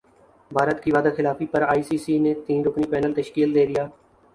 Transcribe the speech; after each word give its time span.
بھارت 0.51 0.83
کی 0.83 0.91
وعدہ 0.91 1.09
خلافی 1.17 1.45
پر 1.51 1.61
ائی 1.69 1.83
سی 1.89 1.97
سی 2.05 2.17
نے 2.23 2.33
تین 2.47 2.65
رکنی 2.65 2.87
پینل 2.91 3.13
تشکیل 3.21 3.53
دیدیا 3.55 3.85